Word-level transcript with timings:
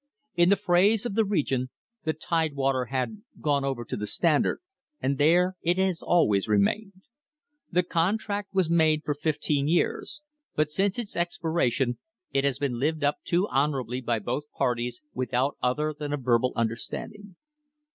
In 0.33 0.49
the 0.49 0.55
phrase 0.55 1.05
of 1.05 1.13
the 1.13 1.23
region, 1.23 1.69
the 2.05 2.13
Tidewater 2.13 2.85
had 2.85 3.21
"gone 3.39 3.63
over 3.63 3.85
to 3.85 3.95
the 3.95 4.07
Standard," 4.07 4.59
and 4.99 5.19
there 5.19 5.57
it 5.61 5.77
has 5.77 6.01
always 6.01 6.47
remained. 6.47 7.03
The 7.71 7.83
contract 7.83 8.51
was 8.51 8.67
made 8.67 9.03
for 9.03 9.13
fifteen 9.13 9.67
years, 9.67 10.23
but 10.55 10.71
since 10.71 10.97
its 10.97 11.15
expiration 11.15 11.99
it 12.31 12.43
has 12.43 12.57
been 12.57 12.79
lived 12.79 13.03
up 13.03 13.17
to 13.25 13.47
honourably 13.49 14.01
by 14.01 14.17
both 14.17 14.49
parties 14.57 15.03
without 15.13 15.55
other 15.61 15.93
than 15.95 16.11
a 16.13 16.17
verbal 16.17 16.53
understanding. 16.55 17.35